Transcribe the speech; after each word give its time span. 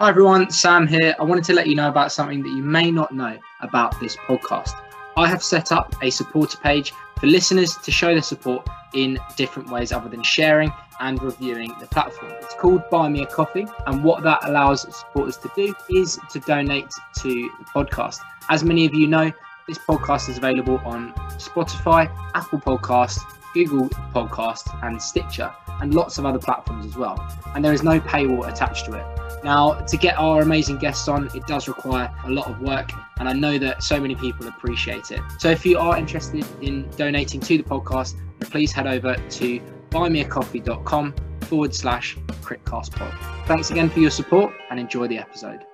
Hi 0.00 0.10
everyone, 0.10 0.48
Sam 0.48 0.86
here. 0.86 1.12
I 1.18 1.24
wanted 1.24 1.42
to 1.46 1.54
let 1.54 1.66
you 1.66 1.74
know 1.74 1.88
about 1.88 2.12
something 2.12 2.40
that 2.44 2.50
you 2.50 2.62
may 2.62 2.88
not 2.88 3.10
know 3.10 3.36
about 3.62 3.98
this 3.98 4.14
podcast. 4.14 4.70
I 5.16 5.26
have 5.26 5.42
set 5.42 5.72
up 5.72 5.92
a 6.00 6.08
supporter 6.08 6.56
page 6.58 6.92
for 7.18 7.26
listeners 7.26 7.76
to 7.78 7.90
show 7.90 8.12
their 8.12 8.22
support 8.22 8.64
in 8.94 9.18
different 9.34 9.70
ways 9.70 9.90
other 9.90 10.08
than 10.08 10.22
sharing 10.22 10.72
and 11.00 11.20
reviewing 11.20 11.74
the 11.80 11.86
platform. 11.86 12.30
It's 12.40 12.54
called 12.54 12.88
Buy 12.92 13.08
Me 13.08 13.24
a 13.24 13.26
Coffee, 13.26 13.66
and 13.88 14.04
what 14.04 14.22
that 14.22 14.38
allows 14.44 14.82
supporters 14.82 15.36
to 15.38 15.50
do 15.56 15.74
is 15.90 16.16
to 16.30 16.38
donate 16.38 16.90
to 17.16 17.28
the 17.28 17.64
podcast. 17.74 18.20
As 18.50 18.62
many 18.62 18.86
of 18.86 18.94
you 18.94 19.08
know, 19.08 19.32
this 19.66 19.78
podcast 19.78 20.28
is 20.28 20.38
available 20.38 20.80
on 20.84 21.12
Spotify, 21.38 22.08
Apple 22.36 22.60
Podcasts, 22.60 23.18
Google 23.52 23.88
Podcasts, 24.14 24.72
and 24.86 25.02
Stitcher, 25.02 25.52
and 25.80 25.92
lots 25.92 26.18
of 26.18 26.24
other 26.24 26.38
platforms 26.38 26.86
as 26.86 26.96
well. 26.96 27.18
And 27.56 27.64
there 27.64 27.72
is 27.72 27.82
no 27.82 27.98
paywall 27.98 28.46
attached 28.46 28.84
to 28.84 28.92
it. 28.92 29.27
Now, 29.44 29.74
to 29.74 29.96
get 29.96 30.18
our 30.18 30.42
amazing 30.42 30.78
guests 30.78 31.08
on, 31.08 31.28
it 31.34 31.46
does 31.46 31.68
require 31.68 32.12
a 32.24 32.30
lot 32.30 32.48
of 32.48 32.60
work, 32.60 32.90
and 33.18 33.28
I 33.28 33.32
know 33.32 33.58
that 33.58 33.82
so 33.82 34.00
many 34.00 34.14
people 34.14 34.48
appreciate 34.48 35.10
it. 35.10 35.20
So, 35.38 35.50
if 35.50 35.64
you 35.64 35.78
are 35.78 35.96
interested 35.96 36.44
in 36.60 36.88
donating 36.96 37.40
to 37.40 37.58
the 37.58 37.64
podcast, 37.64 38.16
please 38.40 38.72
head 38.72 38.86
over 38.86 39.14
to 39.14 39.60
buymeacoffee.com 39.90 41.14
forward 41.42 41.74
slash 41.74 42.16
critcastpod. 42.42 43.46
Thanks 43.46 43.70
again 43.70 43.88
for 43.88 44.00
your 44.00 44.10
support 44.10 44.52
and 44.70 44.78
enjoy 44.78 45.06
the 45.08 45.18
episode. 45.18 45.64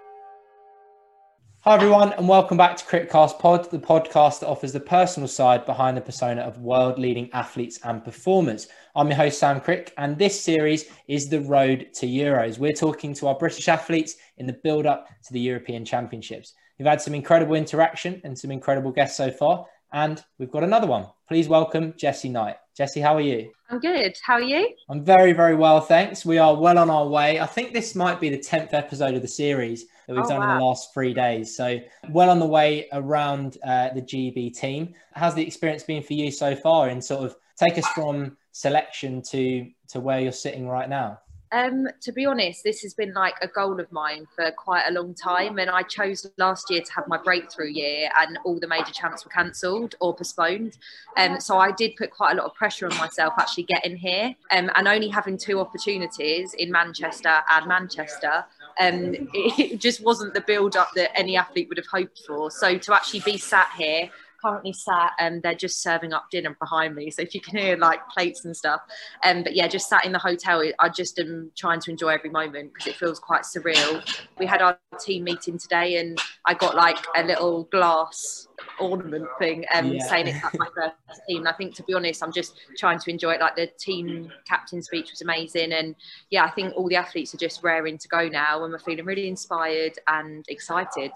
Hi, 1.65 1.77
everyone, 1.77 2.13
and 2.13 2.29
welcome 2.29 2.59
back 2.59 2.77
to 2.77 2.85
Critcast 2.85 3.39
Pod, 3.39 3.71
the 3.71 3.79
podcast 3.79 4.41
that 4.41 4.49
offers 4.49 4.75
the 4.75 4.81
personal 4.81 5.27
side 5.27 5.65
behind 5.65 5.97
the 5.97 6.03
persona 6.03 6.43
of 6.43 6.59
world 6.59 6.99
leading 6.99 7.33
athletes 7.33 7.81
and 7.85 8.05
performers. 8.05 8.69
I'm 8.95 9.07
your 9.07 9.17
host, 9.17 9.39
Sam 9.39 9.63
Crick, 9.63 9.95
and 9.97 10.19
this 10.19 10.39
series 10.39 10.85
is 11.09 11.31
The 11.31 11.41
Road 11.41 11.87
to 11.95 12.07
Euros. 12.07 12.59
We're 12.59 12.75
talking 12.75 13.15
to 13.15 13.29
our 13.29 13.35
British 13.35 13.67
athletes 13.67 14.17
in 14.37 14.45
the 14.45 14.61
build 14.63 14.85
up 14.85 15.09
to 15.23 15.33
the 15.33 15.41
European 15.41 15.87
Championships. 15.87 16.53
We've 16.79 16.87
had 16.87 17.01
some 17.01 17.15
incredible 17.15 17.55
interaction 17.55 18.21
and 18.25 18.39
some 18.39 18.51
incredible 18.51 18.91
guests 18.91 19.17
so 19.17 19.31
far, 19.31 19.65
and 19.95 20.23
we've 20.39 20.51
got 20.51 20.65
another 20.65 20.89
one. 20.89 21.07
Please 21.29 21.49
welcome 21.49 21.95
Jessie 21.97 22.29
Knight. 22.29 22.57
Jessie, 22.77 23.01
how 23.01 23.15
are 23.15 23.21
you? 23.21 23.53
I'm 23.71 23.79
good. 23.79 24.17
How 24.27 24.35
are 24.35 24.43
you? 24.43 24.75
I'm 24.91 25.05
very, 25.05 25.33
very 25.33 25.55
well, 25.55 25.81
thanks. 25.81 26.27
We 26.27 26.37
are 26.37 26.57
well 26.57 26.79
on 26.79 26.91
our 26.91 27.07
way. 27.07 27.39
I 27.39 27.47
think 27.47 27.73
this 27.73 27.95
might 27.95 28.21
be 28.21 28.29
the 28.29 28.39
10th 28.39 28.75
episode 28.75 29.15
of 29.15 29.23
the 29.23 29.29
series 29.29 29.87
that 30.09 30.17
we've 30.17 30.25
oh, 30.25 30.29
done 30.29 30.41
wow. 30.41 30.53
in 30.53 30.59
the 30.59 30.65
last 30.65 30.93
three 30.93 31.15
days. 31.15 31.57
So 31.57 31.79
well 32.11 32.29
on 32.29 32.41
the 32.41 32.47
way 32.47 32.89
around 32.93 33.57
uh, 33.65 33.91
the 33.95 34.03
GB 34.03 34.59
team. 34.59 34.95
How's 35.13 35.37
the 35.37 35.47
experience 35.47 35.85
been 35.85 36.03
for 36.03 36.15
you 36.15 36.33
so 36.33 36.57
far? 36.57 36.89
And 36.89 37.03
sort 37.03 37.25
of 37.25 37.37
take 37.57 37.79
us 37.79 37.87
from 37.95 38.37
selection 38.51 39.23
to 39.31 39.71
to 39.91 40.01
where 40.01 40.19
you're 40.19 40.33
sitting 40.33 40.69
right 40.69 40.89
now. 40.89 41.21
Um, 41.55 41.87
to 42.01 42.11
be 42.11 42.27
honest, 42.27 42.65
this 42.65 42.81
has 42.81 42.95
been 42.95 43.15
like 43.15 43.37
a 43.41 43.47
goal 43.47 43.79
of 43.79 43.91
mine 43.93 44.27
for 44.35 44.51
quite 44.51 44.87
a 44.89 44.93
long 44.93 45.15
time. 45.15 45.61
And 45.61 45.71
I 45.71 45.83
chose 45.83 46.29
last 46.37 46.69
year 46.69 46.81
to 46.83 46.93
have 46.95 47.07
my 47.07 47.17
breakthrough 47.17 47.69
year, 47.69 48.11
and 48.21 48.41
all 48.45 48.59
the 48.59 48.67
major 48.67 48.93
champs 48.93 49.25
were 49.25 49.31
cancelled 49.31 49.95
or 50.01 50.17
postponed. 50.17 50.79
Um, 51.17 51.39
so 51.39 51.57
I 51.59 51.71
did 51.71 51.95
put 51.95 52.11
quite 52.11 52.33
a 52.33 52.35
lot 52.35 52.47
of 52.47 52.55
pressure 52.55 52.87
on 52.87 52.97
myself 52.99 53.35
actually 53.39 53.65
getting 53.65 53.97
here. 53.97 54.35
Um, 54.51 54.69
and 54.75 54.89
only 54.89 55.09
having 55.09 55.39
two 55.39 55.61
opportunities 55.61 56.55
in 56.55 56.73
Manchester 56.73 57.37
and 57.49 57.67
Manchester, 57.69 58.45
um, 58.81 59.15
it 59.33 59.79
just 59.79 60.03
wasn't 60.03 60.35
the 60.35 60.41
build 60.41 60.75
up 60.75 60.91
that 60.97 61.17
any 61.17 61.37
athlete 61.37 61.69
would 61.69 61.79
have 61.79 61.87
hoped 61.87 62.23
for. 62.27 62.51
So 62.51 62.79
to 62.79 62.95
actually 62.95 63.21
be 63.21 63.39
sat 63.39 63.71
here 63.79 64.11
currently 64.45 64.73
sat 64.73 65.13
and 65.19 65.43
they're 65.43 65.55
just 65.55 65.83
serving 65.83 66.13
up 66.13 66.27
dinner 66.31 66.57
behind 66.61 66.95
me. 66.95 67.11
So 67.11 67.23
if 67.23 67.35
you 67.35 67.41
can 67.41 67.57
hear 67.57 67.77
like 67.77 68.01
plates 68.09 68.45
and 68.45 68.57
stuff, 68.57 68.81
um, 69.25 69.43
but 69.43 69.55
yeah, 69.55 69.67
just 69.69 69.89
sat 69.89 70.05
in 70.05 70.13
the 70.13 70.19
hotel. 70.19 70.63
I 70.79 70.89
just 70.89 71.19
am 71.19 71.51
trying 71.57 71.81
to 71.81 71.91
enjoy 71.91 72.09
every 72.09 72.31
moment 72.31 72.73
because 72.75 72.89
it 72.89 72.97
feels 72.97 73.19
quite 73.19 73.43
surreal. 73.43 74.03
We 74.39 74.47
had 74.47 74.61
our 74.61 74.79
team 75.01 75.25
meeting 75.25 75.59
today, 75.59 75.97
and 75.97 76.19
I 76.47 76.55
got 76.55 76.75
like 76.75 76.99
a 77.17 77.23
little 77.25 77.65
glass 77.65 78.49
ornament 78.79 79.27
thing 79.39 79.65
um, 79.75 79.93
yeah. 79.93 80.07
saying 80.07 80.29
it's 80.29 80.45
like 80.45 80.59
my 80.59 80.69
first 80.77 81.23
team. 81.29 81.39
And 81.39 81.49
I 81.49 81.53
think 81.53 81.75
to 81.77 81.83
be 81.85 81.95
honest, 81.95 82.23
I'm 82.23 82.33
just 82.33 82.55
trying 82.77 82.99
to 82.99 83.11
enjoy 83.11 83.33
it. 83.33 83.41
Like 83.41 83.57
the 83.57 83.69
team 83.79 84.31
captain 84.47 84.83
speech 84.83 85.11
was 85.11 85.23
amazing, 85.23 85.73
and 85.73 85.95
yeah, 86.31 86.45
I 86.45 86.51
think 86.51 86.75
all 86.77 86.89
the 86.89 86.97
athletes 86.97 87.35
are 87.35 87.39
just 87.39 87.63
raring 87.63 87.99
to 87.99 88.09
go 88.09 88.29
now, 88.29 88.63
and 88.65 88.73
we're 88.73 88.79
feeling 88.79 89.05
really 89.05 89.29
inspired 89.29 89.95
and 90.07 90.45
excited. 90.49 91.13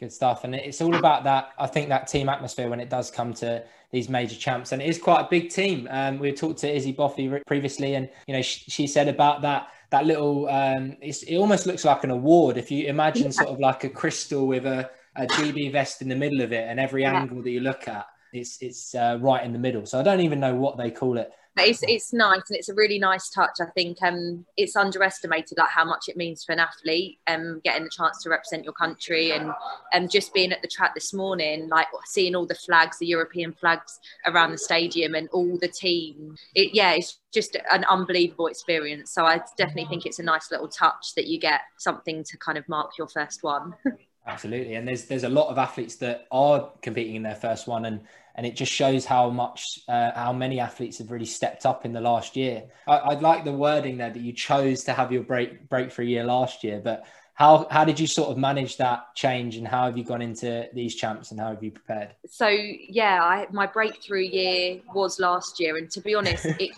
Good 0.00 0.12
stuff. 0.12 0.44
And 0.44 0.54
it's 0.54 0.80
all 0.80 0.94
about 0.96 1.24
that, 1.24 1.50
I 1.58 1.66
think, 1.66 1.90
that 1.90 2.08
team 2.08 2.30
atmosphere 2.30 2.70
when 2.70 2.80
it 2.80 2.88
does 2.88 3.10
come 3.10 3.34
to 3.34 3.62
these 3.92 4.08
major 4.08 4.34
champs. 4.34 4.72
And 4.72 4.80
it 4.80 4.88
is 4.88 4.96
quite 4.96 5.20
a 5.20 5.28
big 5.28 5.50
team. 5.50 5.86
Um, 5.90 6.18
we 6.18 6.32
talked 6.32 6.60
to 6.60 6.74
Izzy 6.74 6.94
Boffey 6.94 7.28
previously, 7.46 7.94
and, 7.96 8.08
you 8.26 8.34
know, 8.34 8.40
she, 8.40 8.70
she 8.70 8.86
said 8.86 9.08
about 9.08 9.42
that 9.42 9.68
that 9.90 10.06
little 10.06 10.48
um, 10.48 10.96
it 11.02 11.36
almost 11.36 11.66
looks 11.66 11.84
like 11.84 12.04
an 12.04 12.10
award 12.10 12.56
if 12.56 12.70
you 12.70 12.86
imagine 12.86 13.32
sort 13.32 13.48
of 13.48 13.58
like 13.58 13.82
a 13.82 13.88
crystal 13.88 14.46
with 14.46 14.64
a, 14.64 14.88
a 15.16 15.26
GB 15.26 15.72
vest 15.72 16.00
in 16.00 16.08
the 16.08 16.14
middle 16.14 16.40
of 16.40 16.52
it 16.52 16.68
and 16.68 16.78
every 16.78 17.02
yeah. 17.02 17.20
angle 17.20 17.42
that 17.42 17.50
you 17.50 17.58
look 17.58 17.88
at 17.88 18.06
it's 18.32 18.58
it's 18.60 18.94
uh, 18.94 19.18
right 19.20 19.44
in 19.44 19.52
the 19.52 19.58
middle 19.58 19.84
so 19.84 19.98
i 19.98 20.02
don't 20.04 20.20
even 20.20 20.38
know 20.38 20.54
what 20.54 20.78
they 20.78 20.92
call 20.92 21.18
it 21.18 21.32
it's 21.56 21.82
it's 21.82 22.12
nice 22.12 22.42
and 22.48 22.56
it's 22.56 22.68
a 22.68 22.74
really 22.74 22.98
nice 22.98 23.28
touch. 23.28 23.56
I 23.60 23.66
think 23.66 23.98
um, 24.02 24.46
it's 24.56 24.76
underestimated 24.76 25.58
like 25.58 25.70
how 25.70 25.84
much 25.84 26.08
it 26.08 26.16
means 26.16 26.44
for 26.44 26.52
an 26.52 26.60
athlete 26.60 27.18
um, 27.26 27.60
getting 27.64 27.84
the 27.84 27.90
chance 27.90 28.22
to 28.22 28.30
represent 28.30 28.64
your 28.64 28.72
country 28.72 29.32
and 29.32 29.52
um, 29.94 30.08
just 30.08 30.32
being 30.32 30.52
at 30.52 30.62
the 30.62 30.68
track 30.68 30.94
this 30.94 31.12
morning, 31.12 31.68
like 31.68 31.88
seeing 32.04 32.34
all 32.34 32.46
the 32.46 32.54
flags, 32.54 32.98
the 32.98 33.06
European 33.06 33.52
flags 33.52 33.98
around 34.26 34.52
the 34.52 34.58
stadium 34.58 35.14
and 35.14 35.28
all 35.32 35.58
the 35.58 35.68
team. 35.68 36.36
It, 36.54 36.74
yeah, 36.74 36.92
it's 36.92 37.18
just 37.32 37.56
an 37.70 37.84
unbelievable 37.84 38.46
experience. 38.46 39.10
So 39.10 39.24
I 39.24 39.40
definitely 39.56 39.86
think 39.86 40.06
it's 40.06 40.18
a 40.18 40.24
nice 40.24 40.50
little 40.50 40.68
touch 40.68 41.14
that 41.16 41.26
you 41.26 41.38
get 41.40 41.62
something 41.78 42.24
to 42.24 42.38
kind 42.38 42.58
of 42.58 42.68
mark 42.68 42.92
your 42.96 43.08
first 43.08 43.42
one. 43.42 43.74
Absolutely, 44.26 44.74
and 44.74 44.86
there's 44.86 45.06
there's 45.06 45.24
a 45.24 45.28
lot 45.28 45.48
of 45.48 45.58
athletes 45.58 45.96
that 45.96 46.26
are 46.30 46.70
competing 46.82 47.16
in 47.16 47.22
their 47.22 47.34
first 47.34 47.66
one, 47.66 47.86
and 47.86 48.02
and 48.40 48.46
it 48.46 48.56
just 48.56 48.72
shows 48.72 49.04
how 49.04 49.28
much 49.28 49.80
uh, 49.86 50.12
how 50.14 50.32
many 50.32 50.60
athletes 50.60 50.96
have 50.96 51.10
really 51.10 51.26
stepped 51.26 51.66
up 51.66 51.84
in 51.84 51.92
the 51.92 52.00
last 52.00 52.36
year. 52.36 52.64
I, 52.86 53.12
would 53.12 53.20
like 53.20 53.44
the 53.44 53.52
wording 53.52 53.98
there 53.98 54.08
that 54.08 54.22
you 54.22 54.32
chose 54.32 54.82
to 54.84 54.94
have 54.94 55.12
your 55.12 55.22
break 55.24 55.68
breakthrough 55.68 56.06
year 56.06 56.24
last 56.24 56.64
year, 56.64 56.80
but 56.82 57.04
how 57.34 57.66
how 57.70 57.84
did 57.84 58.00
you 58.00 58.06
sort 58.06 58.30
of 58.30 58.38
manage 58.38 58.78
that 58.78 59.14
change, 59.14 59.56
and 59.56 59.68
how 59.68 59.84
have 59.84 59.98
you 59.98 60.04
gone 60.04 60.22
into 60.22 60.66
these 60.72 60.94
champs, 60.94 61.32
and 61.32 61.38
how 61.38 61.50
have 61.50 61.62
you 61.62 61.70
prepared? 61.70 62.14
So 62.24 62.48
yeah, 62.48 63.22
I, 63.22 63.46
my 63.52 63.66
breakthrough 63.66 64.22
year 64.22 64.80
was 64.94 65.20
last 65.20 65.60
year, 65.60 65.76
and 65.76 65.90
to 65.90 66.00
be 66.00 66.14
honest, 66.14 66.46
it 66.58 66.70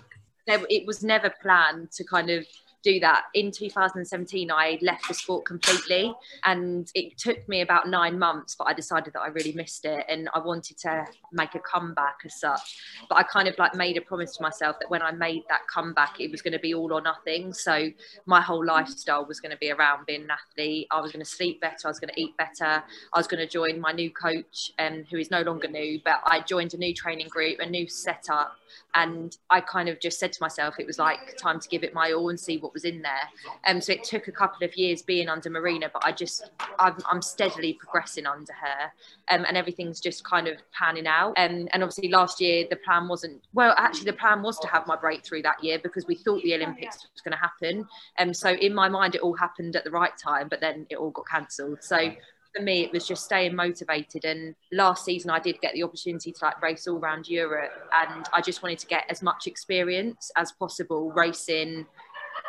it 0.49 0.85
was 0.85 1.05
never 1.05 1.33
planned 1.41 1.93
to 1.93 2.03
kind 2.03 2.29
of 2.29 2.45
do 2.83 3.01
that. 3.01 3.25
In 3.35 3.51
2017, 3.51 4.51
I 4.51 4.79
left 4.83 5.09
the 5.09 5.15
sport 5.15 5.45
completely, 5.45 6.13
and 6.45 6.91
it 6.95 7.17
took 7.19 7.49
me 7.49 7.61
about 7.61 7.89
nine 7.89 8.19
months, 8.19 8.55
but 8.55 8.65
I 8.65 8.73
decided 8.73 9.13
that 9.15 9.21
I 9.21 9.29
really 9.29 9.53
missed 9.53 9.85
it 9.85 10.05
and 10.09 10.29
I 10.35 10.41
wanted 10.41 10.79
to 10.79 11.07
make 11.33 11.55
a 11.55 11.61
comeback 11.61 12.19
as 12.25 12.39
such. 12.39 12.79
But 13.09 13.17
I 13.17 13.23
kind 13.23 13.49
of 13.49 13.59
like 13.59 13.75
made 13.75 13.97
a 13.97 14.01
promise 14.01 14.37
to 14.37 14.43
myself 14.43 14.77
that 14.81 14.91
when 14.91 15.03
I 15.03 15.13
made 15.13 15.43
that 15.49 15.63
comeback, 15.73 16.21
it 16.21 16.31
was 16.31 16.43
going 16.43 16.53
to 16.53 16.59
be 16.59 16.75
all 16.75 16.93
or 16.93 17.01
nothing. 17.01 17.53
So 17.53 17.91
my 18.27 18.41
whole 18.41 18.65
lifestyle 18.65 19.25
was 19.25 19.41
going 19.41 19.53
to 19.53 19.59
be 19.59 19.71
around 19.71 20.07
being 20.07 20.23
an 20.23 20.31
athlete. 20.31 20.89
I 20.91 21.01
was 21.01 21.13
going 21.13 21.25
to 21.25 21.31
sleep 21.31 21.61
better, 21.61 21.87
I 21.87 21.89
was 21.89 22.01
going 22.01 22.13
to 22.15 22.21
eat 22.21 22.37
better, 22.37 22.83
I 23.13 23.19
was 23.19 23.27
going 23.27 23.41
to 23.41 23.49
join 23.49 23.81
my 23.81 23.93
new 23.93 24.11
coach, 24.11 24.73
um, 24.79 25.05
who 25.11 25.19
is 25.19 25.31
no 25.31 25.43
longer 25.43 25.69
new, 25.69 26.01
but 26.05 26.21
I 26.27 26.41
joined 26.41 26.75
a 26.75 26.77
new 26.77 26.95
training 26.95 27.29
group, 27.29 27.59
a 27.61 27.67
new 27.67 27.89
setup 27.89 28.57
and 28.95 29.37
I 29.49 29.61
kind 29.61 29.89
of 29.89 30.01
just 30.01 30.19
said 30.19 30.33
to 30.35 30.43
myself 30.43 30.75
it 30.79 30.87
was 30.87 30.99
like 30.99 31.37
time 31.39 31.59
to 31.61 31.69
give 31.69 31.83
it 31.83 31.95
my 31.95 32.13
all 32.13 32.29
and 32.29 32.39
see 32.39 32.59
what 32.59 32.75
was 32.75 32.85
in 32.85 33.01
there. 33.03 33.29
Um, 33.67 33.81
so 33.81 33.93
it 33.93 34.05
took 34.05 34.29
a 34.29 34.33
couple 34.33 34.67
of 34.67 34.77
years 34.77 35.03
being 35.03 35.29
under 35.29 35.49
Marina, 35.49 35.91
but 35.93 36.05
I 36.05 36.13
just 36.13 36.51
I'm, 36.79 36.97
I'm 37.11 37.23
steadily 37.23 37.75
progressing 37.75 38.27
under 38.27 38.53
her, 38.53 38.93
um, 39.31 39.45
and 39.49 39.57
everything's 39.57 40.01
just 40.01 40.25
kind 40.25 40.47
of 40.47 40.57
panning 40.73 41.07
out. 41.07 41.35
Um, 41.39 41.69
and 41.73 41.83
obviously 41.83 42.09
last 42.09 42.41
year 42.41 42.67
the 42.69 42.77
plan 42.77 43.09
wasn't 43.09 43.43
well. 43.55 43.75
Actually, 43.79 44.07
the 44.07 44.15
plan 44.15 44.43
was 44.43 44.59
to 44.61 44.69
have 44.69 44.87
my 44.87 44.97
breakthrough 44.97 45.43
that 45.43 45.63
year 45.63 45.79
because 45.79 46.07
we 46.07 46.15
thought 46.15 46.43
the 46.43 46.55
Olympics 46.55 47.07
was 47.13 47.23
going 47.23 47.33
to 47.33 47.39
happen. 47.39 47.87
And 48.19 48.31
um, 48.31 48.35
so 48.35 48.51
in 48.51 48.75
my 48.75 48.89
mind 48.89 49.15
it 49.15 49.23
all 49.23 49.35
happened 49.35 49.77
at 49.77 49.85
the 49.85 49.91
right 49.91 50.17
time, 50.17 50.49
but 50.49 50.61
then 50.61 50.87
it 50.91 50.97
all 50.97 51.11
got 51.11 51.27
cancelled. 51.27 51.79
So 51.83 52.13
for 52.55 52.63
me, 52.63 52.83
it 52.83 52.93
was 52.93 53.07
just 53.07 53.25
staying 53.25 53.55
motivated. 53.55 54.25
And 54.25 54.55
last 54.73 55.05
season, 55.05 55.31
I 55.31 55.39
did 55.39 55.61
get 55.61 55.75
the 55.75 55.83
opportunity 55.83 56.33
to 56.33 56.45
like 56.45 56.61
race 56.63 56.87
all 56.87 56.99
around 56.99 57.29
Europe, 57.29 57.73
and 57.93 58.27
I 58.33 58.41
just 58.41 58.63
wanted 58.63 58.79
to 58.81 58.87
get 58.87 59.05
as 59.09 59.23
much 59.23 59.47
experience 59.47 60.31
as 60.37 60.53
possible 60.53 61.11
racing 61.13 61.87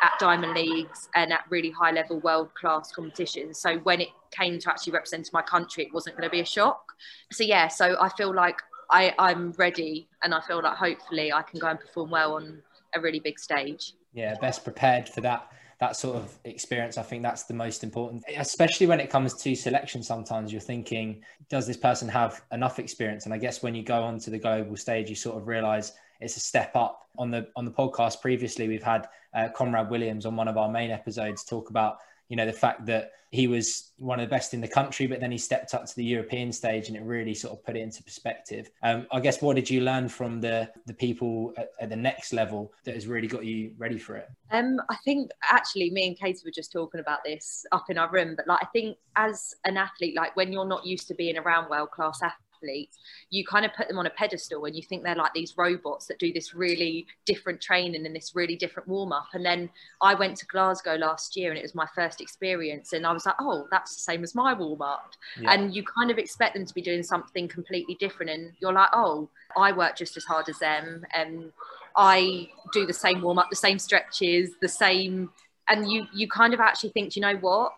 at 0.02 0.12
diamond 0.18 0.54
leagues 0.54 1.08
and 1.14 1.32
at 1.32 1.44
really 1.50 1.70
high 1.70 1.92
level 1.92 2.18
world 2.20 2.52
class 2.54 2.90
competitions. 2.92 3.58
So 3.58 3.78
when 3.78 4.00
it 4.00 4.08
came 4.30 4.58
to 4.58 4.70
actually 4.70 4.92
representing 4.92 5.30
my 5.32 5.42
country, 5.42 5.84
it 5.84 5.94
wasn't 5.94 6.16
going 6.16 6.28
to 6.28 6.32
be 6.32 6.40
a 6.40 6.46
shock. 6.46 6.92
So 7.32 7.44
yeah, 7.44 7.68
so 7.68 7.96
I 8.00 8.08
feel 8.10 8.34
like 8.34 8.60
I, 8.90 9.14
I'm 9.18 9.52
ready, 9.52 10.08
and 10.22 10.34
I 10.34 10.40
feel 10.40 10.62
like 10.62 10.76
hopefully 10.76 11.32
I 11.32 11.42
can 11.42 11.58
go 11.58 11.68
and 11.68 11.80
perform 11.80 12.10
well 12.10 12.34
on 12.34 12.62
a 12.94 13.00
really 13.00 13.20
big 13.20 13.38
stage. 13.38 13.94
Yeah, 14.12 14.34
best 14.40 14.62
prepared 14.64 15.08
for 15.08 15.20
that 15.22 15.48
that 15.84 15.96
sort 15.96 16.16
of 16.16 16.38
experience. 16.44 16.96
I 16.96 17.02
think 17.02 17.22
that's 17.22 17.42
the 17.42 17.52
most 17.52 17.84
important, 17.84 18.24
especially 18.38 18.86
when 18.86 19.00
it 19.00 19.10
comes 19.10 19.34
to 19.42 19.54
selection. 19.54 20.02
Sometimes 20.02 20.50
you're 20.50 20.68
thinking, 20.72 21.22
does 21.50 21.66
this 21.66 21.76
person 21.76 22.08
have 22.08 22.42
enough 22.52 22.78
experience? 22.78 23.26
And 23.26 23.34
I 23.34 23.38
guess 23.38 23.62
when 23.62 23.74
you 23.74 23.82
go 23.82 24.02
onto 24.02 24.30
the 24.30 24.38
global 24.38 24.76
stage, 24.78 25.10
you 25.10 25.14
sort 25.14 25.36
of 25.36 25.46
realize 25.46 25.92
it's 26.20 26.38
a 26.38 26.40
step 26.40 26.74
up. 26.74 27.02
On 27.18 27.30
the 27.30 27.48
on 27.54 27.66
the 27.66 27.70
podcast 27.70 28.22
previously, 28.22 28.66
we've 28.66 28.82
had 28.82 29.08
uh, 29.34 29.48
Conrad 29.54 29.90
Williams 29.90 30.24
on 30.24 30.36
one 30.36 30.48
of 30.48 30.56
our 30.56 30.70
main 30.70 30.90
episodes 30.90 31.44
talk 31.44 31.68
about 31.68 31.98
you 32.28 32.36
know 32.36 32.46
the 32.46 32.52
fact 32.52 32.86
that 32.86 33.12
he 33.34 33.48
was 33.48 33.90
one 33.96 34.20
of 34.20 34.28
the 34.28 34.30
best 34.30 34.54
in 34.54 34.60
the 34.60 34.68
country, 34.68 35.08
but 35.08 35.18
then 35.18 35.32
he 35.32 35.38
stepped 35.38 35.74
up 35.74 35.86
to 35.86 35.96
the 35.96 36.04
European 36.04 36.52
stage, 36.52 36.86
and 36.86 36.96
it 36.96 37.02
really 37.02 37.34
sort 37.34 37.52
of 37.52 37.64
put 37.64 37.76
it 37.76 37.80
into 37.80 38.02
perspective. 38.02 38.70
Um, 38.82 39.08
I 39.10 39.18
guess 39.18 39.42
what 39.42 39.56
did 39.56 39.68
you 39.68 39.80
learn 39.80 40.08
from 40.08 40.40
the 40.40 40.70
the 40.86 40.94
people 40.94 41.52
at, 41.56 41.70
at, 41.80 41.90
the 41.90 41.96
next 41.96 42.32
level 42.32 42.72
that 42.84 42.94
has 42.94 43.08
really 43.08 43.26
got 43.26 43.44
you 43.44 43.72
ready 43.76 43.98
for 43.98 44.16
it? 44.16 44.28
Um, 44.52 44.76
I 44.88 44.96
think 45.04 45.32
actually, 45.50 45.90
me 45.90 46.06
and 46.06 46.18
Katie 46.18 46.42
were 46.44 46.52
just 46.52 46.70
talking 46.70 47.00
about 47.00 47.24
this 47.24 47.66
up 47.72 47.86
in 47.90 47.98
our 47.98 48.10
room, 48.10 48.34
but 48.36 48.46
like 48.46 48.60
I 48.62 48.66
think 48.66 48.96
as 49.16 49.54
an 49.64 49.76
athlete, 49.76 50.14
like 50.16 50.36
when 50.36 50.52
you're 50.52 50.64
not 50.64 50.86
used 50.86 51.08
to 51.08 51.14
being 51.14 51.36
around 51.36 51.68
world 51.68 51.90
class 51.90 52.22
athletes 52.22 52.43
athletes, 52.64 52.98
you 53.30 53.44
kind 53.44 53.64
of 53.64 53.72
put 53.74 53.88
them 53.88 53.98
on 53.98 54.06
a 54.06 54.10
pedestal 54.10 54.64
and 54.64 54.74
you 54.74 54.82
think 54.82 55.02
they're 55.02 55.14
like 55.14 55.32
these 55.34 55.54
robots 55.56 56.06
that 56.06 56.18
do 56.18 56.32
this 56.32 56.54
really 56.54 57.06
different 57.26 57.60
training 57.60 58.06
and 58.06 58.14
this 58.14 58.32
really 58.34 58.56
different 58.56 58.88
warm 58.88 59.12
up. 59.12 59.28
And 59.32 59.44
then 59.44 59.70
I 60.02 60.14
went 60.14 60.36
to 60.38 60.46
Glasgow 60.46 60.96
last 60.96 61.36
year 61.36 61.50
and 61.50 61.58
it 61.58 61.62
was 61.62 61.74
my 61.74 61.86
first 61.94 62.20
experience. 62.20 62.92
And 62.92 63.06
I 63.06 63.12
was 63.12 63.26
like, 63.26 63.36
oh, 63.40 63.66
that's 63.70 63.94
the 63.94 64.02
same 64.02 64.22
as 64.22 64.34
my 64.34 64.52
warm 64.54 64.82
up. 64.82 65.12
Yeah. 65.38 65.52
And 65.52 65.74
you 65.74 65.84
kind 65.84 66.10
of 66.10 66.18
expect 66.18 66.54
them 66.54 66.66
to 66.66 66.74
be 66.74 66.82
doing 66.82 67.02
something 67.02 67.48
completely 67.48 67.96
different. 67.96 68.30
And 68.30 68.52
you're 68.60 68.72
like, 68.72 68.90
oh, 68.92 69.28
I 69.56 69.72
work 69.72 69.96
just 69.96 70.16
as 70.16 70.24
hard 70.24 70.48
as 70.48 70.58
them. 70.58 71.04
And 71.14 71.52
I 71.96 72.48
do 72.72 72.86
the 72.86 72.92
same 72.92 73.22
warm 73.22 73.38
up, 73.38 73.50
the 73.50 73.56
same 73.56 73.78
stretches, 73.78 74.50
the 74.60 74.68
same. 74.68 75.30
And 75.68 75.90
you, 75.90 76.06
you 76.12 76.28
kind 76.28 76.52
of 76.52 76.60
actually 76.60 76.90
think, 76.90 77.16
you 77.16 77.22
know 77.22 77.36
what? 77.36 77.72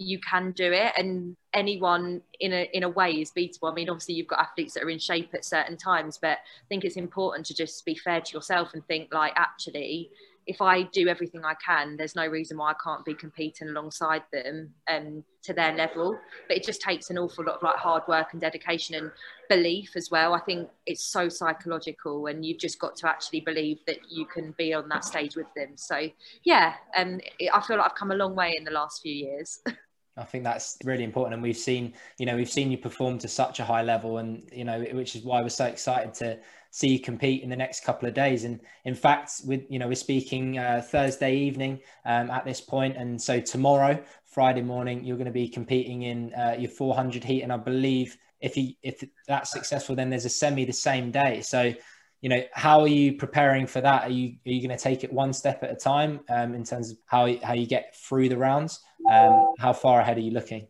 You 0.00 0.18
can 0.18 0.50
do 0.52 0.72
it 0.72 0.92
and 0.96 1.36
anyone 1.52 2.22
in 2.40 2.52
a 2.52 2.68
in 2.72 2.84
a 2.84 2.88
way 2.88 3.12
is 3.12 3.30
beatable 3.36 3.70
i 3.70 3.74
mean 3.74 3.90
obviously 3.90 4.14
you've 4.14 4.26
got 4.26 4.38
athletes 4.38 4.72
that 4.74 4.82
are 4.82 4.88
in 4.90 4.98
shape 4.98 5.30
at 5.34 5.44
certain 5.44 5.76
times 5.76 6.18
but 6.20 6.38
i 6.38 6.66
think 6.68 6.84
it's 6.84 6.96
important 6.96 7.44
to 7.44 7.54
just 7.54 7.84
be 7.84 7.94
fair 7.94 8.20
to 8.20 8.32
yourself 8.32 8.70
and 8.72 8.86
think 8.86 9.12
like 9.12 9.32
actually 9.36 10.10
if 10.46 10.60
I 10.60 10.82
do 10.82 11.06
everything 11.06 11.44
I 11.44 11.54
can, 11.64 11.96
there's 11.96 12.16
no 12.16 12.26
reason 12.26 12.58
why 12.58 12.70
I 12.70 12.74
can't 12.82 13.04
be 13.04 13.14
competing 13.14 13.68
alongside 13.68 14.22
them 14.32 14.74
um, 14.88 15.22
to 15.42 15.52
their 15.52 15.74
level. 15.74 16.18
But 16.48 16.56
it 16.56 16.64
just 16.64 16.80
takes 16.80 17.10
an 17.10 17.18
awful 17.18 17.44
lot 17.44 17.56
of 17.56 17.62
like 17.62 17.76
hard 17.76 18.02
work 18.08 18.28
and 18.32 18.40
dedication 18.40 18.96
and 18.96 19.12
belief 19.48 19.92
as 19.96 20.10
well. 20.10 20.34
I 20.34 20.40
think 20.40 20.68
it's 20.86 21.04
so 21.04 21.28
psychological, 21.28 22.26
and 22.26 22.44
you've 22.44 22.58
just 22.58 22.80
got 22.80 22.96
to 22.96 23.08
actually 23.08 23.40
believe 23.42 23.78
that 23.86 23.98
you 24.10 24.26
can 24.26 24.52
be 24.58 24.72
on 24.72 24.88
that 24.88 25.04
stage 25.04 25.36
with 25.36 25.46
them. 25.54 25.76
So 25.76 26.08
yeah, 26.42 26.74
um, 26.96 27.20
I 27.52 27.60
feel 27.60 27.76
like 27.76 27.86
I've 27.86 27.94
come 27.94 28.10
a 28.10 28.16
long 28.16 28.34
way 28.34 28.54
in 28.56 28.64
the 28.64 28.72
last 28.72 29.02
few 29.02 29.14
years. 29.14 29.60
I 30.20 30.24
think 30.24 30.44
that's 30.44 30.76
really 30.84 31.04
important, 31.04 31.34
and 31.34 31.42
we've 31.42 31.56
seen, 31.56 31.94
you 32.18 32.26
know, 32.26 32.36
we've 32.36 32.50
seen 32.50 32.70
you 32.70 32.78
perform 32.78 33.18
to 33.18 33.28
such 33.28 33.58
a 33.58 33.64
high 33.64 33.82
level, 33.82 34.18
and 34.18 34.48
you 34.52 34.64
know, 34.64 34.80
which 34.92 35.16
is 35.16 35.24
why 35.24 35.40
we're 35.40 35.48
so 35.48 35.64
excited 35.64 36.12
to 36.14 36.38
see 36.70 36.88
you 36.88 37.00
compete 37.00 37.42
in 37.42 37.50
the 37.50 37.56
next 37.56 37.84
couple 37.84 38.06
of 38.06 38.14
days. 38.14 38.44
And 38.44 38.60
in 38.84 38.94
fact, 38.94 39.40
with 39.46 39.62
you 39.68 39.78
know, 39.78 39.88
we're 39.88 39.94
speaking 39.94 40.58
uh, 40.58 40.82
Thursday 40.84 41.34
evening 41.34 41.80
um, 42.04 42.30
at 42.30 42.44
this 42.44 42.60
point, 42.60 42.96
and 42.96 43.20
so 43.20 43.40
tomorrow, 43.40 44.02
Friday 44.26 44.62
morning, 44.62 45.04
you're 45.04 45.16
going 45.16 45.24
to 45.24 45.32
be 45.32 45.48
competing 45.48 46.02
in 46.02 46.34
uh, 46.34 46.56
your 46.58 46.70
400 46.70 47.24
heat, 47.24 47.42
and 47.42 47.52
I 47.52 47.56
believe 47.56 48.16
if 48.40 48.56
you 48.56 48.74
if 48.82 49.02
that's 49.26 49.50
successful, 49.50 49.96
then 49.96 50.10
there's 50.10 50.26
a 50.26 50.30
semi 50.30 50.64
the 50.64 50.72
same 50.72 51.10
day. 51.10 51.40
So 51.40 51.72
you 52.20 52.28
know 52.28 52.42
how 52.52 52.80
are 52.80 52.88
you 52.88 53.14
preparing 53.14 53.66
for 53.66 53.80
that? 53.80 54.02
Are 54.02 54.10
you 54.10 54.34
are 54.46 54.50
you 54.50 54.66
going 54.66 54.76
to 54.76 54.82
take 54.82 55.02
it 55.02 55.12
one 55.12 55.32
step 55.32 55.62
at 55.62 55.70
a 55.70 55.76
time 55.76 56.20
um, 56.28 56.54
in 56.54 56.64
terms 56.64 56.90
of 56.90 56.98
how 57.06 57.34
how 57.42 57.54
you 57.54 57.66
get 57.66 57.96
through 57.96 58.28
the 58.28 58.36
rounds 58.36 58.80
um, 59.10 59.54
how 59.58 59.72
far 59.72 60.00
ahead 60.00 60.16
are 60.16 60.20
you 60.20 60.32
looking 60.32 60.66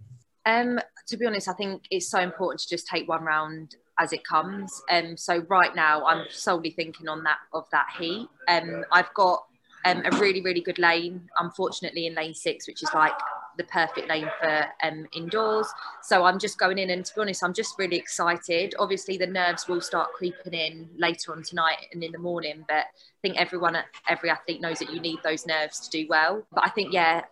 um, 0.47 0.79
to 1.06 1.17
be 1.17 1.27
honest 1.27 1.49
i 1.49 1.53
think 1.53 1.82
it's 1.91 2.09
so 2.09 2.19
important 2.19 2.61
to 2.61 2.69
just 2.69 2.87
take 2.87 3.09
one 3.09 3.25
round 3.25 3.77
as 3.99 4.12
it 4.12 4.25
comes 4.25 4.82
um, 4.91 5.17
so 5.17 5.44
right 5.49 5.75
now 5.75 6.05
i'm 6.06 6.25
solely 6.31 6.71
thinking 6.71 7.09
on 7.09 7.23
that 7.23 7.38
of 7.53 7.65
that 7.73 7.87
heat 7.99 8.29
um, 8.49 8.85
i've 8.93 9.12
got 9.15 9.44
um, 9.87 10.03
a 10.05 10.17
really 10.19 10.43
really 10.43 10.61
good 10.61 10.79
lane 10.79 11.29
unfortunately 11.38 12.06
in 12.06 12.15
lane 12.15 12.35
six 12.35 12.67
which 12.67 12.82
is 12.82 12.91
like 12.94 13.15
the 13.61 13.65
perfect 13.65 14.09
lane 14.09 14.29
for 14.41 14.67
um, 14.82 15.06
indoors. 15.12 15.67
So 16.03 16.25
I'm 16.25 16.38
just 16.38 16.59
going 16.59 16.79
in, 16.79 16.91
and 16.91 17.05
to 17.05 17.15
be 17.15 17.21
honest, 17.21 17.44
I'm 17.44 17.53
just 17.53 17.79
really 17.79 17.97
excited. 17.97 18.75
Obviously, 18.79 19.19
the 19.19 19.27
nerves 19.27 19.69
will 19.69 19.82
start 19.82 20.12
creeping 20.15 20.55
in 20.55 20.88
later 20.97 21.32
on 21.32 21.43
tonight 21.43 21.87
and 21.93 22.03
in 22.03 22.12
the 22.12 22.19
morning, 22.19 22.65
but 22.69 22.87
I 22.87 23.21
think 23.23 23.37
everyone, 23.38 23.77
every 24.09 24.31
athlete 24.31 24.62
knows 24.62 24.79
that 24.79 24.91
you 24.93 25.00
need 25.00 25.19
those 25.23 25.47
nerves 25.47 25.81
to 25.81 25.91
do 25.91 26.06
well. 26.09 26.47
But 26.53 26.65
I 26.65 26.71
think, 26.71 26.93
yeah, 26.93 27.25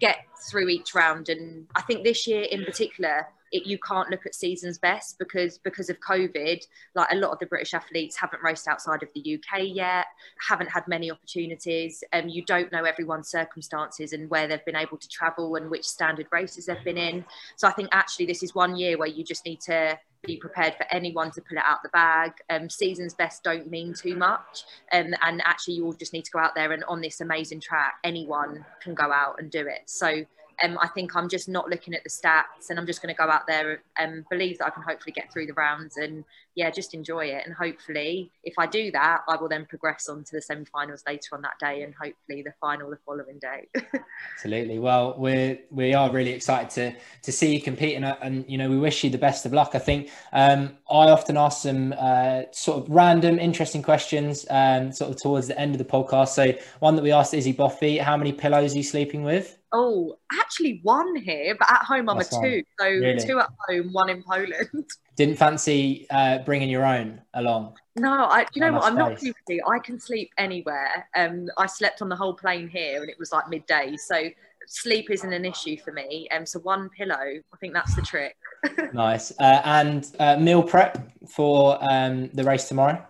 get 0.00 0.18
through 0.50 0.68
each 0.68 0.94
round, 0.94 1.28
and 1.28 1.66
I 1.74 1.82
think 1.82 2.04
this 2.04 2.26
year 2.26 2.42
in 2.42 2.64
particular, 2.64 3.26
it, 3.52 3.66
you 3.66 3.78
can't 3.78 4.10
look 4.10 4.26
at 4.26 4.34
season's 4.34 4.78
best 4.78 5.18
because 5.18 5.58
because 5.58 5.88
of 5.88 5.98
COVID, 6.00 6.62
like 6.94 7.08
a 7.12 7.16
lot 7.16 7.30
of 7.30 7.38
the 7.38 7.46
British 7.46 7.74
athletes 7.74 8.16
haven't 8.16 8.42
raced 8.42 8.68
outside 8.68 9.02
of 9.02 9.08
the 9.14 9.34
UK 9.34 9.62
yet, 9.64 10.06
haven't 10.46 10.68
had 10.68 10.86
many 10.88 11.10
opportunities, 11.10 12.02
and 12.12 12.30
you 12.30 12.44
don't 12.44 12.72
know 12.72 12.84
everyone's 12.84 13.28
circumstances 13.28 14.12
and 14.12 14.28
where 14.30 14.48
they've 14.48 14.64
been 14.64 14.76
able 14.76 14.96
to 14.98 15.08
travel 15.08 15.56
and 15.56 15.70
which 15.70 15.84
standard 15.84 16.26
races 16.32 16.66
they've 16.66 16.84
been 16.84 16.98
in. 16.98 17.24
So 17.56 17.68
I 17.68 17.72
think 17.72 17.88
actually 17.92 18.26
this 18.26 18.42
is 18.42 18.54
one 18.54 18.76
year 18.76 18.98
where 18.98 19.08
you 19.08 19.24
just 19.24 19.44
need 19.44 19.60
to 19.62 19.98
be 20.26 20.36
prepared 20.36 20.74
for 20.74 20.86
anyone 20.90 21.30
to 21.32 21.40
pull 21.40 21.56
it 21.56 21.64
out 21.64 21.82
the 21.82 21.88
bag. 21.90 22.32
Um, 22.50 22.68
season's 22.68 23.14
best 23.14 23.42
don't 23.42 23.70
mean 23.70 23.94
too 23.94 24.16
much, 24.16 24.64
um, 24.92 25.14
and 25.22 25.40
actually 25.44 25.74
you 25.74 25.86
all 25.86 25.92
just 25.92 26.12
need 26.12 26.24
to 26.24 26.30
go 26.30 26.38
out 26.38 26.54
there 26.54 26.72
and 26.72 26.84
on 26.84 27.00
this 27.00 27.20
amazing 27.20 27.60
track, 27.60 27.94
anyone 28.04 28.64
can 28.82 28.94
go 28.94 29.12
out 29.12 29.36
and 29.38 29.50
do 29.50 29.66
it. 29.66 29.82
So 29.86 30.24
um, 30.62 30.78
I 30.80 30.88
think 30.88 31.14
I'm 31.14 31.28
just 31.28 31.48
not 31.48 31.68
looking 31.68 31.94
at 31.94 32.02
the 32.02 32.10
stats 32.10 32.70
and 32.70 32.78
I'm 32.78 32.86
just 32.86 33.02
going 33.02 33.14
to 33.14 33.18
go 33.18 33.28
out 33.28 33.46
there 33.46 33.82
and 33.98 34.24
believe 34.30 34.58
that 34.58 34.66
I 34.66 34.70
can 34.70 34.82
hopefully 34.82 35.12
get 35.12 35.32
through 35.32 35.46
the 35.46 35.52
rounds 35.52 35.96
and 35.96 36.24
yeah, 36.54 36.70
just 36.70 36.94
enjoy 36.94 37.26
it. 37.26 37.44
And 37.44 37.54
hopefully, 37.54 38.30
if 38.42 38.54
I 38.58 38.66
do 38.66 38.90
that, 38.92 39.20
I 39.28 39.36
will 39.36 39.48
then 39.48 39.66
progress 39.66 40.08
on 40.08 40.24
to 40.24 40.32
the 40.32 40.40
semi-finals 40.40 41.04
later 41.06 41.34
on 41.34 41.42
that 41.42 41.58
day 41.60 41.82
and 41.82 41.94
hopefully 41.94 42.42
the 42.42 42.54
final 42.58 42.88
the 42.88 42.96
following 43.04 43.38
day. 43.38 43.68
Absolutely. 44.34 44.78
Well, 44.78 45.16
we're 45.18 45.58
we 45.70 45.92
are 45.92 46.10
really 46.10 46.32
excited 46.32 46.70
to 46.70 46.98
to 47.22 47.32
see 47.32 47.54
you 47.54 47.60
compete 47.60 47.96
and, 47.96 48.06
and 48.22 48.44
you 48.48 48.56
know 48.56 48.70
we 48.70 48.78
wish 48.78 49.04
you 49.04 49.10
the 49.10 49.18
best 49.18 49.44
of 49.44 49.52
luck. 49.52 49.72
I 49.74 49.78
think 49.78 50.10
um, 50.32 50.70
I 50.90 51.10
often 51.10 51.36
ask 51.36 51.62
some 51.62 51.94
uh, 51.98 52.42
sort 52.52 52.82
of 52.82 52.88
random, 52.88 53.38
interesting 53.38 53.82
questions 53.82 54.46
um, 54.48 54.92
sort 54.92 55.10
of 55.10 55.20
towards 55.20 55.48
the 55.48 55.60
end 55.60 55.74
of 55.74 55.78
the 55.78 55.84
podcast. 55.84 56.28
So 56.28 56.54
one 56.78 56.96
that 56.96 57.02
we 57.02 57.12
asked 57.12 57.34
Izzy 57.34 57.52
Boffey, 57.52 57.98
how 57.98 58.16
many 58.16 58.32
pillows 58.32 58.74
are 58.74 58.78
you 58.78 58.82
sleeping 58.82 59.22
with? 59.22 59.55
Oh, 59.72 60.16
actually 60.32 60.80
one 60.82 61.16
here, 61.16 61.56
but 61.58 61.70
at 61.70 61.82
home 61.82 62.08
I'm 62.08 62.18
That's 62.18 62.36
a 62.36 62.40
two. 62.40 62.62
So 62.78 62.86
really? 62.86 63.26
two 63.26 63.40
at 63.40 63.48
home, 63.68 63.92
one 63.92 64.10
in 64.10 64.22
Poland. 64.22 64.68
Didn't 65.16 65.36
fancy 65.36 66.06
uh, 66.10 66.38
bringing 66.38 66.68
your 66.68 66.84
own 66.84 67.20
along? 67.34 67.74
No, 67.96 68.12
I. 68.12 68.46
You 68.54 68.60
know 68.60 68.72
what? 68.72 68.84
I'm 68.84 68.94
not 68.94 69.18
guilty. 69.18 69.60
I 69.66 69.78
can 69.78 69.98
sleep 69.98 70.30
anywhere. 70.38 71.08
Um, 71.16 71.48
I 71.56 71.66
slept 71.66 72.02
on 72.02 72.08
the 72.08 72.16
whole 72.16 72.34
plane 72.34 72.68
here, 72.68 73.00
and 73.00 73.10
it 73.10 73.18
was 73.18 73.32
like 73.32 73.48
midday. 73.48 73.96
So 73.96 74.28
sleep 74.66 75.10
isn't 75.10 75.32
an 75.32 75.44
issue 75.44 75.76
for 75.78 75.92
me. 75.92 76.28
Um, 76.34 76.44
so 76.44 76.60
one 76.60 76.88
pillow. 76.90 77.14
I 77.14 77.56
think 77.60 77.72
that's 77.72 77.94
the 77.94 78.02
trick. 78.02 78.36
nice. 78.92 79.32
Uh, 79.38 79.62
and 79.64 80.14
uh, 80.18 80.36
meal 80.36 80.62
prep 80.62 81.10
for 81.28 81.78
um, 81.80 82.28
the 82.34 82.44
race 82.44 82.68
tomorrow. 82.68 83.02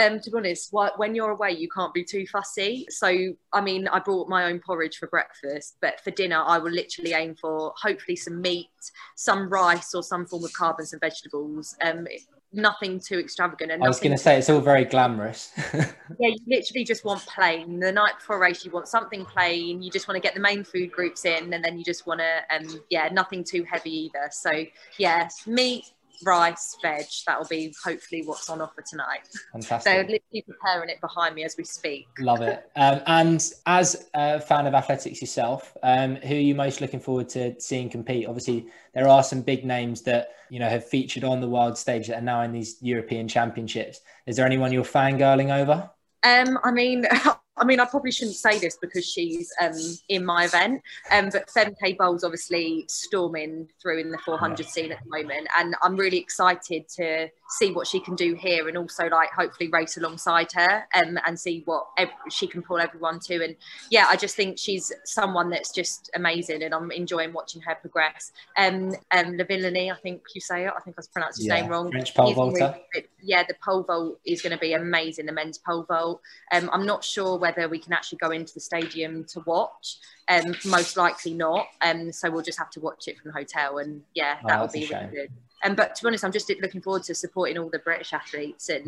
Um, 0.00 0.20
to 0.20 0.30
be 0.30 0.36
honest, 0.36 0.72
when 0.96 1.14
you're 1.14 1.30
away, 1.30 1.52
you 1.52 1.68
can't 1.68 1.94
be 1.94 2.04
too 2.04 2.26
fussy. 2.26 2.86
So, 2.90 3.08
I 3.52 3.60
mean, 3.60 3.88
I 3.88 3.98
brought 3.98 4.28
my 4.28 4.44
own 4.44 4.60
porridge 4.60 4.98
for 4.98 5.08
breakfast, 5.08 5.76
but 5.80 6.00
for 6.00 6.10
dinner, 6.10 6.42
I 6.44 6.58
will 6.58 6.72
literally 6.72 7.14
aim 7.14 7.34
for 7.34 7.72
hopefully 7.80 8.16
some 8.16 8.40
meat, 8.40 8.68
some 9.14 9.48
rice, 9.48 9.94
or 9.94 10.02
some 10.02 10.26
form 10.26 10.44
of 10.44 10.52
carbs 10.52 10.92
and 10.92 11.00
vegetables. 11.00 11.74
Um, 11.82 12.06
nothing 12.52 12.98
too 12.98 13.18
extravagant. 13.18 13.70
And 13.70 13.82
I 13.82 13.88
was 13.88 14.00
going 14.00 14.12
to 14.12 14.18
say 14.18 14.38
it's 14.38 14.50
all 14.50 14.60
very 14.60 14.84
glamorous. 14.84 15.52
yeah, 15.74 15.90
you 16.18 16.38
literally 16.46 16.84
just 16.84 17.04
want 17.04 17.24
plain. 17.26 17.78
The 17.78 17.92
night 17.92 18.18
before 18.18 18.36
a 18.36 18.38
race, 18.38 18.64
you 18.64 18.70
want 18.70 18.88
something 18.88 19.24
plain. 19.24 19.82
You 19.82 19.90
just 19.90 20.08
want 20.08 20.16
to 20.16 20.20
get 20.20 20.34
the 20.34 20.40
main 20.40 20.64
food 20.64 20.90
groups 20.92 21.24
in, 21.24 21.52
and 21.52 21.64
then 21.64 21.78
you 21.78 21.84
just 21.84 22.06
want 22.06 22.20
to, 22.20 22.42
um, 22.54 22.80
yeah, 22.90 23.08
nothing 23.12 23.44
too 23.44 23.64
heavy 23.64 23.90
either. 24.06 24.28
So 24.30 24.64
yeah, 24.98 25.28
meat, 25.46 25.92
rice, 26.24 26.76
veg. 26.82 27.06
That'll 27.26 27.46
be 27.46 27.74
hopefully 27.82 28.22
what's 28.24 28.48
on 28.48 28.60
offer 28.60 28.82
tonight. 28.88 29.28
Fantastic. 29.52 29.92
So 29.92 29.98
literally 30.00 30.44
preparing 30.46 30.90
it 30.90 31.00
behind 31.00 31.34
me 31.34 31.44
as 31.44 31.56
we 31.56 31.64
speak. 31.64 32.06
Love 32.18 32.42
it. 32.42 32.70
Um, 32.76 33.00
and 33.06 33.50
as 33.66 34.08
a 34.14 34.40
fan 34.40 34.66
of 34.66 34.74
athletics 34.74 35.20
yourself, 35.20 35.76
um, 35.82 36.16
who 36.16 36.34
are 36.34 36.38
you 36.38 36.54
most 36.54 36.80
looking 36.80 37.00
forward 37.00 37.28
to 37.30 37.60
seeing 37.60 37.88
compete? 37.88 38.26
Obviously, 38.26 38.66
there 38.94 39.08
are 39.08 39.22
some 39.22 39.42
big 39.42 39.64
names 39.64 40.02
that 40.02 40.30
you 40.50 40.58
know 40.58 40.68
have 40.68 40.86
featured 40.86 41.24
on 41.24 41.40
the 41.40 41.48
world 41.48 41.76
stage 41.76 42.08
that 42.08 42.18
are 42.18 42.22
now 42.22 42.42
in 42.42 42.52
these 42.52 42.76
European 42.80 43.28
Championships. 43.28 44.00
Is 44.26 44.36
there 44.36 44.46
anyone 44.46 44.72
you're 44.72 44.84
fangirling 44.84 45.54
over? 45.54 45.90
Um, 46.22 46.58
I 46.64 46.72
mean, 46.72 47.06
I 47.58 47.64
mean, 47.64 47.80
I 47.80 47.86
probably 47.86 48.12
shouldn't 48.12 48.36
say 48.36 48.58
this 48.58 48.76
because 48.76 49.06
she's 49.06 49.52
um, 49.60 49.72
in 50.08 50.24
my 50.24 50.44
event, 50.44 50.82
um, 51.10 51.30
but 51.30 51.48
Femke 51.48 51.96
Bol's 51.96 52.22
obviously 52.22 52.84
storming 52.88 53.68
through 53.80 54.00
in 54.00 54.10
the 54.10 54.18
400 54.18 54.66
scene 54.66 54.92
at 54.92 54.98
the 55.02 55.10
moment, 55.10 55.48
and 55.58 55.74
I'm 55.82 55.96
really 55.96 56.18
excited 56.18 56.88
to 56.96 57.28
see 57.48 57.72
what 57.72 57.86
she 57.86 58.00
can 58.00 58.14
do 58.14 58.34
here, 58.34 58.68
and 58.68 58.76
also 58.76 59.08
like 59.08 59.30
hopefully 59.30 59.68
race 59.70 59.96
alongside 59.96 60.48
her 60.52 60.86
um, 60.94 61.18
and 61.26 61.38
see 61.38 61.62
what 61.64 61.86
ev- 61.96 62.08
she 62.30 62.46
can 62.46 62.62
pull 62.62 62.78
everyone 62.78 63.20
to. 63.20 63.42
And 63.44 63.56
yeah, 63.90 64.06
I 64.08 64.16
just 64.16 64.36
think 64.36 64.58
she's 64.58 64.92
someone 65.04 65.50
that's 65.50 65.70
just 65.70 66.10
amazing, 66.14 66.62
and 66.62 66.74
I'm 66.74 66.90
enjoying 66.90 67.32
watching 67.32 67.62
her 67.62 67.74
progress. 67.74 68.32
Um, 68.56 68.94
um, 69.12 69.36
Lavillenie, 69.36 69.92
I 69.92 69.96
think 69.96 70.22
you 70.34 70.40
say 70.40 70.66
it. 70.66 70.72
I 70.76 70.80
think 70.80 70.96
I 70.96 71.00
was 71.00 71.08
pronounced 71.08 71.38
his 71.38 71.46
yeah. 71.46 71.60
name 71.60 71.70
wrong. 71.70 71.90
French 71.90 72.14
pole 72.14 72.34
vaulter. 72.34 72.76
Really, 72.94 73.06
yeah, 73.22 73.42
the 73.46 73.54
pole 73.64 73.82
vault 73.82 74.18
is 74.24 74.42
going 74.42 74.52
to 74.52 74.58
be 74.58 74.72
amazing. 74.72 75.26
The 75.26 75.32
men's 75.32 75.58
pole 75.58 75.84
vault. 75.84 76.20
Um, 76.52 76.70
I'm 76.72 76.86
not 76.86 77.04
sure 77.04 77.38
whether 77.38 77.68
we 77.68 77.78
can 77.78 77.92
actually 77.92 78.18
go 78.18 78.30
into 78.30 78.54
the 78.54 78.60
stadium 78.60 79.24
to 79.24 79.40
watch. 79.46 79.96
Um, 80.28 80.54
most 80.64 80.96
likely 80.96 81.34
not. 81.34 81.66
Um, 81.82 82.10
so 82.12 82.30
we'll 82.30 82.42
just 82.42 82.58
have 82.58 82.70
to 82.70 82.80
watch 82.80 83.08
it 83.08 83.18
from 83.18 83.30
the 83.30 83.38
hotel, 83.38 83.78
and 83.78 84.02
yeah, 84.14 84.38
Oh, 84.42 84.48
that 84.48 84.60
will 84.60 84.68
be 84.68 84.86
really 84.86 85.06
good. 85.06 85.30
Um, 85.66 85.74
but 85.74 85.94
to 85.96 86.02
be 86.02 86.08
honest, 86.08 86.24
I'm 86.24 86.32
just 86.32 86.50
looking 86.62 86.80
forward 86.80 87.02
to 87.04 87.14
supporting 87.14 87.58
all 87.58 87.68
the 87.68 87.80
British 87.80 88.12
athletes, 88.12 88.68
and 88.68 88.86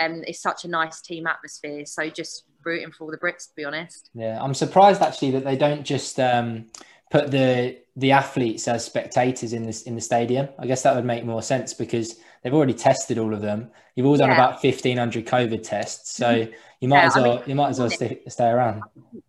Mm. 0.00 0.04
um, 0.04 0.24
it's 0.26 0.40
such 0.40 0.64
a 0.64 0.68
nice 0.68 1.00
team 1.00 1.26
atmosphere. 1.26 1.86
So 1.86 2.08
just 2.10 2.44
rooting 2.64 2.90
for 2.90 3.04
all 3.04 3.10
the 3.10 3.18
Brits, 3.18 3.48
to 3.48 3.54
be 3.56 3.64
honest. 3.64 4.10
Yeah, 4.14 4.42
I'm 4.42 4.54
surprised 4.54 5.00
actually 5.02 5.30
that 5.32 5.44
they 5.44 5.56
don't 5.56 5.84
just 5.84 6.18
um, 6.18 6.66
put 7.10 7.30
the 7.30 7.78
the 7.96 8.12
athletes 8.12 8.68
as 8.68 8.84
spectators 8.84 9.52
in 9.52 9.62
this 9.62 9.82
in 9.82 9.94
the 9.94 10.00
stadium. 10.00 10.48
I 10.58 10.66
guess 10.66 10.82
that 10.82 10.94
would 10.96 11.04
make 11.04 11.24
more 11.24 11.42
sense 11.42 11.72
because 11.72 12.16
they've 12.42 12.54
already 12.54 12.74
tested 12.74 13.18
all 13.18 13.32
of 13.34 13.40
them. 13.40 13.70
You've 13.94 14.06
all 14.06 14.16
done 14.16 14.28
Yeah. 14.28 14.34
about 14.34 14.60
1500 14.60 15.26
COVID 15.26 15.62
tests, 15.62 16.14
so 16.16 16.46
you 16.80 16.88
might 16.88 17.00
Yeah, 17.00 17.06
as 17.06 17.16
I 17.16 17.20
well 17.22 17.34
mean, 17.38 17.42
you 17.46 17.54
might 17.54 17.68
as 17.70 17.78
well 17.80 17.90
stay, 17.90 18.22
stay 18.28 18.48
around. 18.48 18.82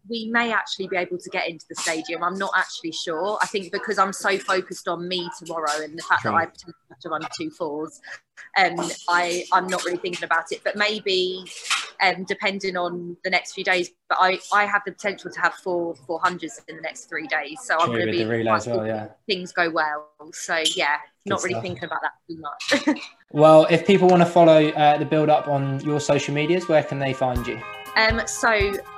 we 0.09 0.29
may 0.29 0.51
actually 0.51 0.87
be 0.87 0.97
able 0.97 1.17
to 1.17 1.29
get 1.29 1.47
into 1.47 1.65
the 1.69 1.75
stadium. 1.75 2.23
I'm 2.23 2.37
not 2.37 2.51
actually 2.55 2.91
sure. 2.91 3.37
I 3.41 3.45
think 3.45 3.71
because 3.71 3.97
I'm 3.97 4.13
so 4.13 4.37
focused 4.37 4.87
on 4.87 5.07
me 5.07 5.29
tomorrow 5.39 5.81
and 5.81 5.97
the 5.97 6.03
fact 6.03 6.21
True. 6.23 6.31
that 6.31 6.37
I 6.37 6.41
have 6.41 6.99
to 7.01 7.09
run 7.09 7.21
two 7.37 7.49
fours, 7.51 8.01
um, 8.57 8.75
I 9.07 9.45
I'm 9.53 9.67
not 9.67 9.83
really 9.85 9.97
thinking 9.97 10.23
about 10.23 10.51
it. 10.51 10.61
But 10.63 10.75
maybe, 10.75 11.45
um, 12.01 12.25
depending 12.25 12.75
on 12.77 13.15
the 13.23 13.29
next 13.29 13.53
few 13.53 13.63
days. 13.63 13.89
But 14.09 14.17
I 14.21 14.39
I 14.53 14.65
have 14.65 14.81
the 14.85 14.91
potential 14.91 15.31
to 15.31 15.39
have 15.39 15.53
four 15.55 15.95
four 16.05 16.19
hundreds 16.21 16.61
in 16.67 16.75
the 16.75 16.81
next 16.81 17.05
three 17.05 17.27
days. 17.27 17.59
So 17.63 17.77
I'm 17.79 17.87
going 17.87 18.05
to 18.07 18.11
be 18.11 18.23
the 18.23 18.29
relay 18.29 18.51
as 18.51 18.67
well, 18.67 18.85
yeah. 18.85 19.07
Things 19.27 19.51
go 19.53 19.69
well. 19.69 20.09
So 20.33 20.61
yeah, 20.75 20.97
not 21.29 21.43
really 21.43 21.53
stuff. 21.53 21.63
thinking 21.63 21.83
about 21.85 22.01
that 22.01 22.13
too 22.27 22.37
much. 22.39 22.99
Well, 23.33 23.67
if 23.69 23.85
people 23.85 24.07
want 24.07 24.21
to 24.21 24.25
follow 24.25 24.69
uh, 24.69 24.97
the 24.97 25.05
build 25.05 25.27
up 25.27 25.49
on 25.49 25.81
your 25.81 25.99
social 25.99 26.33
medias, 26.33 26.69
where 26.69 26.81
can 26.81 26.97
they 26.97 27.11
find 27.11 27.45
you? 27.45 27.61
Um, 27.97 28.21
so 28.27 28.49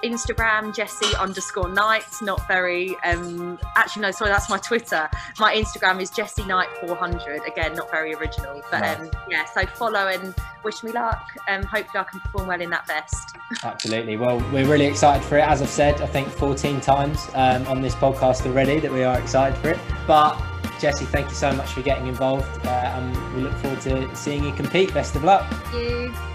Instagram 0.03 0.75
Jessie 0.75 1.15
underscore 1.15 1.69
Knight, 1.69 2.03
not 2.21 2.45
very. 2.49 2.97
Um, 3.05 3.57
actually, 3.77 4.01
no, 4.01 4.11
sorry, 4.11 4.29
that's 4.29 4.49
my 4.49 4.57
Twitter. 4.57 5.09
My 5.39 5.55
Instagram 5.55 6.01
is 6.01 6.11
Jessie 6.11 6.45
Knight 6.45 6.67
400. 6.81 7.47
Again, 7.47 7.73
not 7.73 7.89
very 7.89 8.13
original, 8.13 8.61
but 8.69 8.83
um, 8.83 9.09
yeah. 9.29 9.45
So 9.45 9.65
follow 9.65 10.07
and 10.09 10.35
wish 10.63 10.83
me 10.83 10.91
luck. 10.91 11.25
Um, 11.47 11.63
hopefully, 11.63 12.01
I 12.01 12.03
can 12.03 12.19
perform 12.19 12.47
well 12.47 12.61
in 12.61 12.69
that 12.71 12.85
vest. 12.85 13.37
Absolutely. 13.63 14.17
Well, 14.17 14.37
we're 14.51 14.67
really 14.67 14.85
excited 14.85 15.23
for 15.23 15.37
it. 15.37 15.47
As 15.47 15.61
I've 15.61 15.69
said, 15.69 16.01
I 16.01 16.05
think 16.05 16.27
14 16.27 16.81
times 16.81 17.29
um, 17.35 17.65
on 17.67 17.81
this 17.81 17.95
podcast 17.95 18.45
already 18.45 18.81
that 18.81 18.91
we 18.91 19.03
are 19.03 19.17
excited 19.17 19.57
for 19.59 19.69
it. 19.69 19.79
But 20.05 20.37
Jessie, 20.79 21.05
thank 21.05 21.29
you 21.29 21.35
so 21.35 21.51
much 21.51 21.73
for 21.73 21.81
getting 21.81 22.07
involved, 22.07 22.47
uh, 22.65 22.69
and 22.69 23.35
we 23.35 23.41
look 23.41 23.53
forward 23.57 23.81
to 23.81 24.15
seeing 24.15 24.43
you 24.45 24.53
compete. 24.53 24.93
Best 24.93 25.15
of 25.15 25.23
luck. 25.23 25.45
Thank 25.49 25.73
you. 25.73 26.28